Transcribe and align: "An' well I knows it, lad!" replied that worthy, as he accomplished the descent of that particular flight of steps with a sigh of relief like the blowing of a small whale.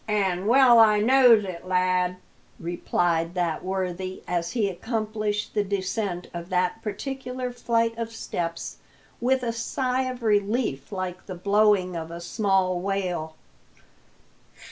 "An' 0.07 0.47
well 0.47 0.79
I 0.79 0.99
knows 0.99 1.43
it, 1.45 1.67
lad!" 1.67 2.15
replied 2.59 3.35
that 3.35 3.63
worthy, 3.63 4.23
as 4.27 4.53
he 4.53 4.67
accomplished 4.67 5.53
the 5.53 5.63
descent 5.63 6.27
of 6.33 6.49
that 6.49 6.81
particular 6.81 7.51
flight 7.51 7.95
of 7.99 8.11
steps 8.11 8.77
with 9.19 9.43
a 9.43 9.53
sigh 9.53 10.09
of 10.09 10.23
relief 10.23 10.91
like 10.91 11.27
the 11.27 11.35
blowing 11.35 11.95
of 11.95 12.09
a 12.09 12.19
small 12.19 12.79
whale. 12.79 13.35